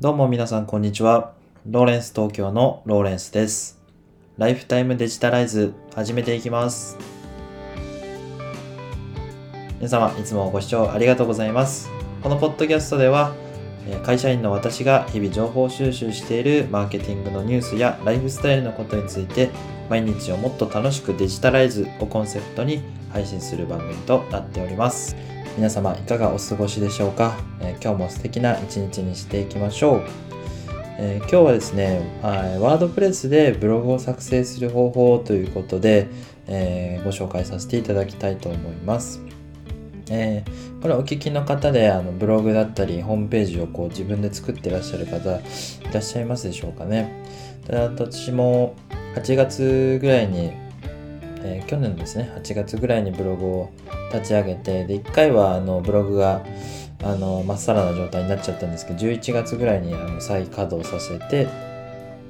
[0.00, 1.34] どうも皆さんこんにちは。
[1.66, 3.78] ローレンス東京のローレンスです。
[4.38, 6.96] ライフタイムデジタライズ始めていきます。
[9.76, 11.90] 皆様いつもご視聴ありがとうございます。
[12.22, 13.34] このポッドキャストでは
[14.02, 19.50] 会社員の私が日々情報収集しているマーケティングのニュースやライフスタイルのことについて
[19.90, 22.80] 毎日をもっと楽しくデジタライズをコンセプトに
[23.12, 25.14] 配信する番組となっております。
[25.60, 30.04] 皆様いかがお過ごしでしょうか、えー今日も素敵な一日にしていきましょう。
[30.98, 36.06] えー今日はですね、ワードプレスでブログを作成する方法ということで、
[36.46, 39.20] えーご紹介させていただきたいと思います。
[40.08, 45.42] えーこれお聞きの方であのブログだったりホームページをこう自分で作ってらっしゃる方い
[45.92, 47.22] らっしゃいますでしょうかね？
[47.66, 48.76] ただ私も
[49.14, 50.52] 8月ぐらいに、
[51.42, 53.70] えー去年ですね8月ぐらいにブログを
[54.12, 56.44] 立ち上げてで1回はあのブログが
[57.02, 61.48] あのまっさらな状態になっちゃったんですけど11月ぐらいにあの再稼働させて、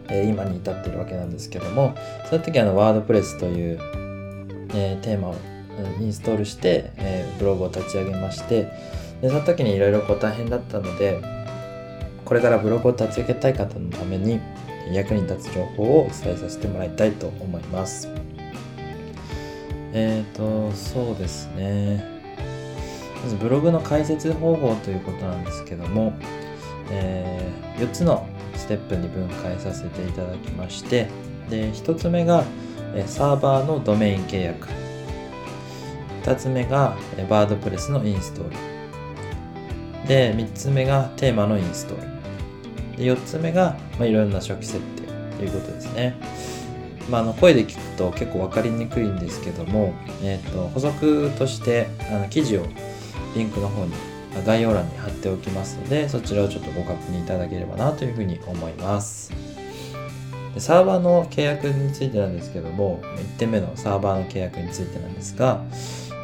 [0.09, 1.95] えー今に至ってるわけなんですけども
[2.29, 3.79] その時あのワードプレスという、
[4.75, 5.37] えーテーマを
[6.01, 8.69] インストールして、えーブログを立ち上げまして
[9.23, 11.21] でその時にいろいろこう大変だったので
[12.25, 14.41] これからブログを立ち上げたい方のために
[14.93, 18.09] 役に立つ情報をお伝えさせてもらいたいと思います。
[19.93, 22.05] えっ、と、そうですね。
[23.23, 26.13] まずブログの解説方法ということなんですけども、
[26.91, 31.09] え4つのステップに分解させていただきまして、
[31.49, 32.45] で、1つ目が
[32.95, 34.69] えサーバーのドメイン契約。
[36.23, 40.09] 2つ目がえワードプレスのインストール。
[40.09, 42.97] で、3つ目がテーマのインストール。
[42.97, 45.03] で、4つ目が、まあ、いろんな初期設定
[45.37, 46.15] ということですね。
[47.11, 52.67] まあ、の声で聞くと結構分かりにくいんですけども、えー、と補足としてあの記事を
[53.35, 53.93] リンクの方に
[54.47, 59.33] 概要欄に貼っておきますのでそちらをちょっとご確認いただければなというふうに思います。
[60.55, 65.63] でサーバーの契約についてなんですけども1点目のサーバーの契約についてなんですが、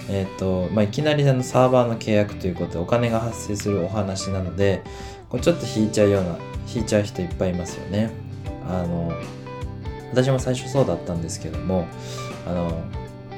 [0.08, 4.82] えーとまあ、いきなりあのサーバーの契約ということでお金が発生するお話なので
[5.28, 6.36] これちょっと引いちゃうような
[6.72, 8.10] 引いちゃう人いっぱいいますよね。
[8.68, 9.12] あの
[10.12, 11.86] 私も最初そうだったんですけども
[12.46, 12.84] あの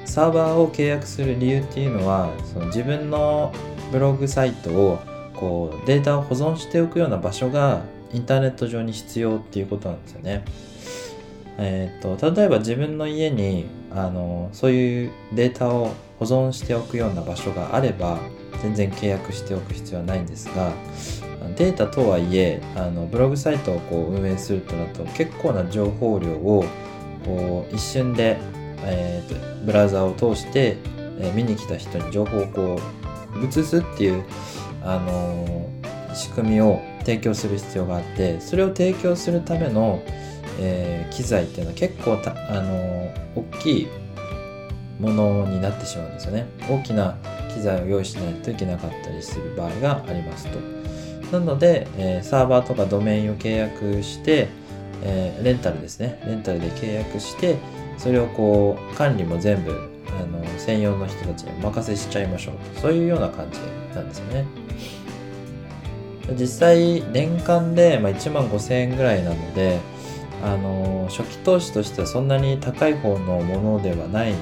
[0.04, 3.52] サーバーを契約する理由っていうのはその自分の
[3.92, 4.98] ブログサイトを
[5.34, 10.44] こうデータを保存しておくような場所がインターネット上に必要っていうことなんですよね。
[11.58, 18.20] えー、と例えば自分の家にあのそういうデータを保存しておくような場所があれば
[18.62, 20.72] 全然契約しておく必要はないんですが
[21.56, 26.64] データとはいえあのブログサイトをこう運営するとなると結構な情報量を
[27.24, 28.38] こう一瞬で、
[28.84, 30.76] えーとブラウザを通して、
[31.18, 32.80] えー見に来た人に情報をこ
[33.34, 34.24] う移すっていう、
[34.82, 40.02] あのー仕組みを提供する必要があってそれを提供するための、
[40.60, 43.88] えー機材っていうのは結構た、あの大きい
[45.00, 46.46] ものになってしまうんですよね。
[46.68, 47.16] 大きな
[47.54, 50.58] 機材を用意しないといけなかったりする場合がありますと。
[51.32, 54.48] なので、えーサーバーとかドメインを契約して、
[55.02, 56.22] えーレンタルですね。
[56.26, 57.56] レンタルで契約して
[57.96, 59.72] それをこう管理も全部
[60.08, 63.58] あの専用の人たちにお任せしちゃいましょうそういうような感じ
[63.94, 64.44] なんですよね。
[66.38, 69.80] 実際年間で、まあ、1万5000円ぐらいなので
[70.42, 74.34] あの初期投資としてはそんなに高い方のものではない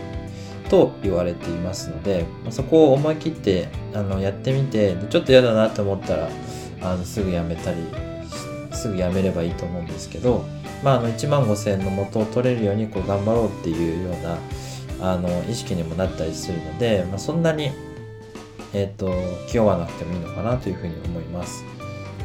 [0.68, 6.28] と言われていますので、まあそこを思い切ってあのやってみてちょっと嫌だなと思ったら
[6.92, 7.78] あのすぐやめたり
[8.72, 10.44] すぐやめればいいと思うんですけど、
[10.82, 17.70] まあ、あの1万5000円の元を取れるようにこう頑張ろうっていうようなあの意識にもなったりするので、まあ、そんなに、
[18.72, 19.12] えっと
[19.48, 21.64] 気負わなくてもいいのかなというふうに思います。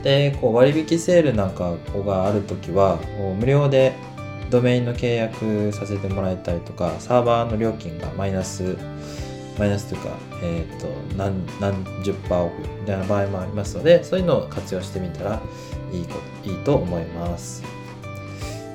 [0.04, 2.98] でこう割引セールなんかがある時は
[3.40, 3.94] 無料で
[4.50, 8.78] ドメインの契約させてもらえたりとかサーバーの料金がマイナス
[9.58, 10.10] マイナスというか、
[10.44, 15.42] えー、と何何十パーオフみたいな場合もありますのでそういうのを活用してみたら
[15.92, 17.64] いいこといいと思います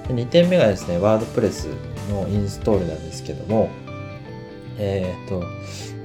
[0.08, 1.68] 2点目がですねワードプレス
[2.10, 3.68] のインストールなんですけども
[4.78, 5.42] えっ、と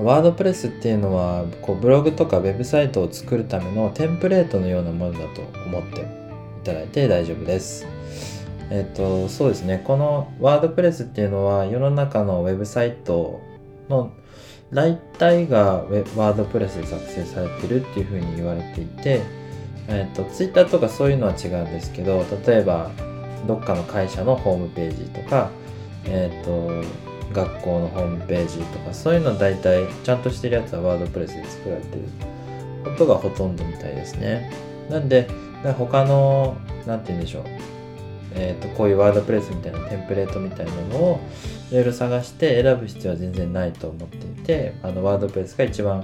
[0.02, 7.86] ワードプレスっていうのはこうブログとかウェブサイトを作るためのテンプレートのようなものだと思っていただいて大丈夫です。
[8.70, 13.42] えっ、とそうですねこのワードプレスっていうのは世の中のウェブサイト
[13.90, 14.14] の
[14.74, 19.22] 大体がウェワードプレスで作成されてるっていうふうに言われていて、
[19.88, 22.90] えっ、と Twitter とかそういうのは違うんですけど例えば
[23.48, 25.50] どっかの会社のホームページとか
[26.06, 26.84] えっ、と
[27.34, 32.04] 学校のホームページとかそういうの大体ちゃんとしてるやつはワードプレスで作られてる
[32.84, 34.52] ことがほとんどみたいですね。
[34.90, 35.28] なんで、
[35.78, 37.44] 他の、なんて言うんでしょう。
[38.34, 41.20] えーと、こういうワードプレスみたいなテンプレートみたいなのを
[41.70, 46.04] いろいろ探して選ぶ必要は全然ないと思っていてあのワードプレスが一番、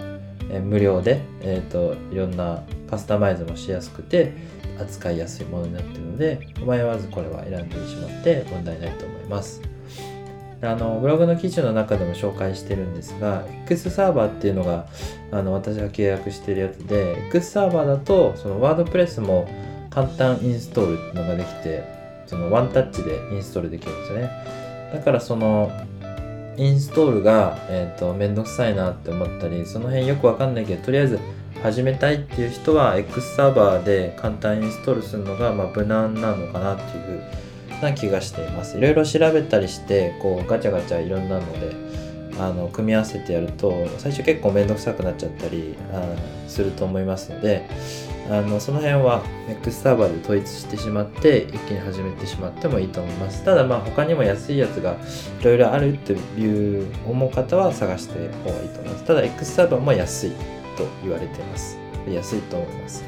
[0.49, 4.33] えー、無料で、えーと、いろんなカスタマイズもしやすくて
[4.79, 9.61] 扱いやすいものになってるので迷わずこれは選んでしまって問題ないと思います。
[10.59, 14.87] あのブログの記事の中でも紹介してるんですが X サーバーっていうのが
[15.31, 19.47] あの私が契約してるやつで X サーバーだとそのワードプレスも
[19.91, 21.96] 簡単インストールっていうのができて
[22.27, 24.29] そのワンタッチでインストールできるんですよね。
[24.93, 25.71] だからその
[26.57, 31.19] インストールが、えーと、めんどくさいなって思ったりその辺よくわかんないけどとりあえず
[31.61, 37.23] 始めたいっていう人は X サーバーで簡単インストールするのが、まあ、無難なのかなっていう
[37.81, 38.77] な気がしています。
[38.77, 41.86] いろいろ調べたりしてこうガチャガチャいろんなので
[42.39, 46.15] あの組み合わせてやると最初結構面倒くさくなっちゃったりあ
[46.47, 47.67] すると思いますので
[48.29, 53.43] あのその辺は X サーバーで統一してしまって一気に始めてしまってもいいと思います。
[53.45, 54.97] ただまあ他にも安いやつが
[55.39, 59.05] いろいろあるっていう思う方は探して方がいいと思います。
[59.05, 61.77] ただ X サーバーも安いと言われています。
[62.13, 63.03] 安いと思います。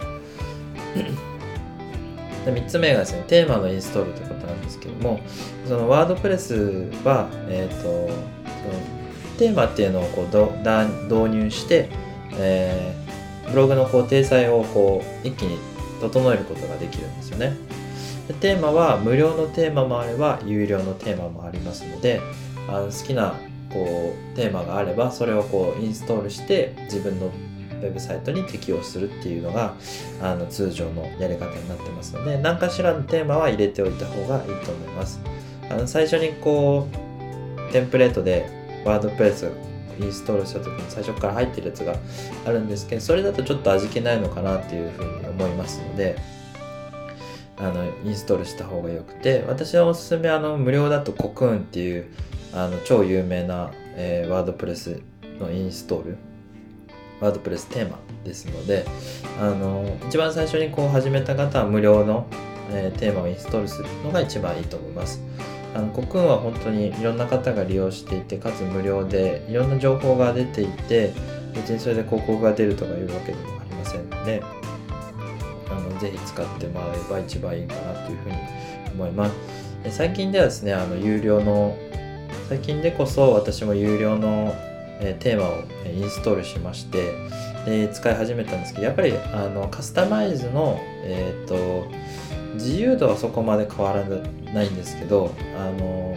[2.45, 5.19] で3つ目がですねテーマのインストールということなんですけども
[5.67, 8.09] そのワードプレスは、えーと、
[9.39, 10.51] テーマっていうのをこうど
[11.06, 11.89] 導入して、
[12.33, 15.57] えー、ブログのこう体裁をこう一気に
[16.01, 17.56] 整えることができるんですよね。
[18.27, 22.21] でテーマは無料のテーマもあれば有料のテーマもありますので
[22.68, 23.33] あの好きな
[23.71, 29.74] こうテーマがあればそれをこうインストールして自分のウェブサイトに適用するっていうのが
[30.21, 35.21] あの通常のやり方になってますので何かしらのテーマは入れておいた方がいいと思います。
[35.71, 36.88] あの最初にこ
[37.69, 39.49] うテンプレートでワードプレス
[39.99, 41.95] インストールした時に最初から入ってるやつが
[42.45, 46.17] あるんですけどそれだとちょっと味気ないのかなっていうふうに思いますので
[47.57, 52.07] あのインストールした方がよくて私のおすすめあの無料だとコクーンっていう
[52.53, 55.01] あの超有名な、えー、ワードプレス
[55.39, 56.17] のインストール
[57.19, 58.85] ワードプレステーマですので
[59.41, 62.27] あの一番最初にこう始めた方は無料の、
[62.71, 65.21] えー、テーマをインストールするのが一番いいと思います。
[65.75, 71.13] あのコクーンは本当にいろんな方が利用していてかつ無料でいろんな情報が出ていて
[71.54, 74.42] 別にそれで広告が出るとかいうわけでもありませんので
[75.69, 78.36] あのぜひ使ってもらえば一番いいかなというふうに
[78.94, 79.36] 思います。
[79.92, 81.77] 最近ではですねあの有料の
[82.50, 84.54] 最近でこそ私も有料の
[85.00, 87.13] えテーマをインストールしまして
[87.66, 91.89] で使い始めたんですけどやっぱりあのカスタマイズの、えーと、
[92.55, 94.03] 自由度はそこまで変わら
[94.53, 96.15] ないんですけどあの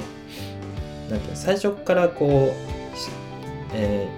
[1.10, 2.54] なんて最初からこう、
[3.74, 4.08] え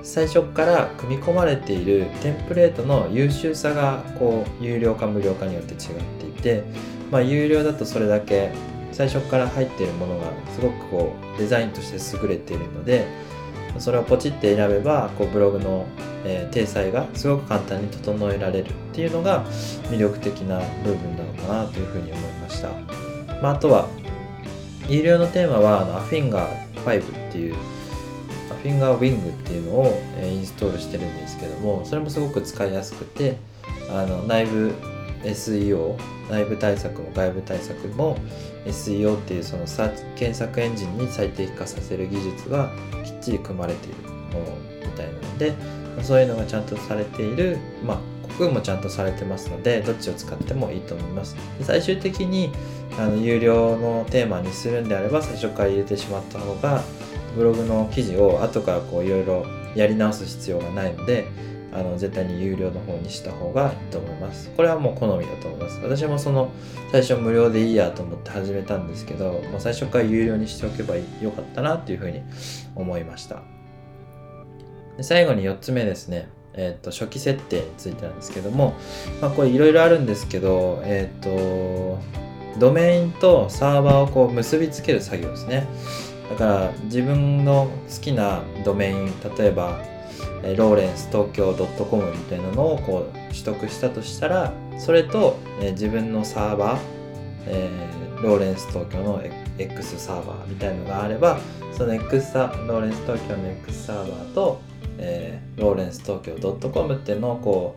[0.00, 5.80] ー、最初から組み込まれているテンプレートの優秀さがこう有料か無料かによって違っ
[6.20, 6.62] ていて、
[7.10, 8.52] まあ、有料だとそれだけ
[8.92, 13.06] 最初から入っているものがすごくこうデザインとして優れているので
[13.78, 15.86] それをポチって選べばこうブログの、
[16.30, 19.46] えー、体裁がすごく簡単に整えられるっていうのが
[19.90, 22.68] 魅力的な部分なのかなというふうに思いました、
[23.40, 23.88] まあ、あとは
[24.88, 27.54] 有料のテーマはあのアフィンガー5っていう
[28.50, 29.86] アフィンガーウィングっていうのを、
[30.16, 33.36] えー、インストールしてるんですけどもそれもすごく使いやすくて
[33.90, 34.74] あの内部
[35.22, 35.96] SEO
[36.30, 38.18] 内部対策も外部対策も
[38.66, 39.64] SEO っていうその
[40.16, 42.70] 検索エンジンに最適化させる技術が
[43.04, 45.54] きっちり組まれているものみたいなので
[46.02, 47.98] そういうのがちゃんとされているまあ
[48.36, 51.36] 国運もちゃんとされてますのでどっちを使ってもいいと思います。
[51.62, 52.50] 最終的に
[52.98, 56.82] あの有料のテーマにするんであれば最初から入れてしまった方が
[57.36, 61.26] ブログの記事を後からこういろいろやり直す必要がないので
[61.72, 64.50] あの絶対に有料の方にした方がいいと思います。
[64.56, 65.80] これはもう好みだと思います。
[65.82, 66.50] 私もその
[66.90, 72.22] 最初無料でいいやと思って始めたんですけどもう最初から有料にしておけばよかったなっていうふうに
[72.74, 73.42] 思いました。
[74.98, 76.28] で最後に4つ目ですね。
[76.54, 78.74] えっ、ー、と初期設定についてなんですけども、
[79.22, 82.00] まあ、これいろいろあるんですけどえっ、ー、と
[82.58, 85.66] ドメインとサーバーをこう結びつける作業ですね。
[86.30, 89.06] だから自分の好きなドメイン
[89.38, 89.80] 例えば
[90.56, 96.80] ローレンス東京 .com みたいなのをこう取得したとしたらそれと、え自分のサーバー、
[97.46, 99.20] えー、ローレンス東京の
[99.58, 101.40] X サーバーみたいのがあれば
[101.72, 104.60] その X サローレンス東京の X サーバーと、
[104.98, 106.36] えー、ローレンス東京
[106.70, 107.76] .com っていうのをこ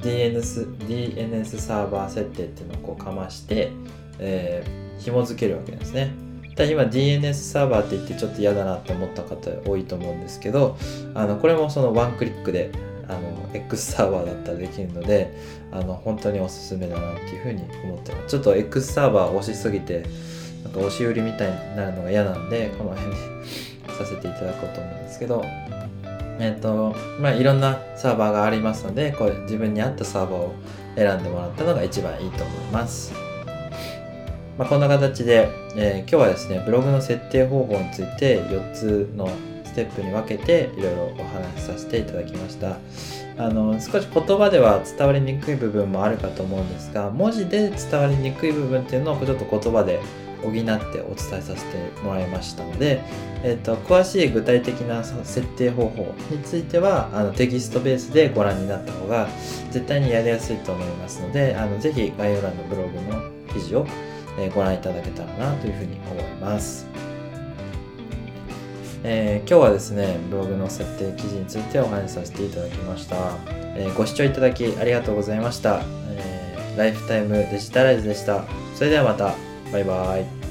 [0.00, 3.70] う DNS, DNS サーバー設定っていうのをこうかまして、
[4.18, 6.12] えー、紐付けるわけですね。
[6.56, 10.76] ただ今 DNS サーバーって言ってちょっと嫌だなって思った方多いと思うんですけど
[11.14, 12.70] あのこれもそのワンクリックで、
[13.08, 15.34] あの X サーバーだったらできるので
[15.70, 20.04] あの本当におすすめだなっていうふうに思ってますちょっと X サーバー押しすぎて
[20.64, 23.16] なんか押し売りみたいになるのが嫌なんでこの辺に
[23.98, 25.44] させていただこうと思うんですけど
[26.38, 30.54] えっ、とまあいろんなサーバーがありますのでこれ自分に合ったサーバーを
[30.96, 33.12] 選んでもらったのが一番いいと思います。
[34.58, 39.28] まあ、こんな形で、えー、今日はですねブログの設定方法について4つの
[39.64, 42.76] ステップに分けていろいろお話しさせていただきました。
[43.38, 50.00] あの少し言葉では伝わりにくい部分もあるかと思うんですが文字で伝わりにくい部分っていうのをちょっと言葉で
[50.42, 53.02] 補ってお伝えさせてもらいましたので、
[53.42, 59.28] えーと、詳しい具体的な設定方法についてはあのテキストベースでご覧になった方が
[59.70, 63.86] 絶対にやりやすいと思いますのであのぜひ概要欄のブログの記事を
[64.38, 66.86] えご覧いただけたらなというふうに思います。
[69.04, 73.16] えー、今日はですね、ブログの設定記事についてお話しさせていただきました。
[73.74, 75.82] えー、ご視聴いただきありがとうございました。
[76.10, 78.44] えー、ライフタイムデジタライズでした。
[78.76, 79.51] それではまた。
[79.72, 80.41] バイバイ。